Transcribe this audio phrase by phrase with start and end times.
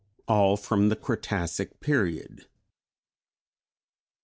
[0.27, 2.47] All from the Cretacic period.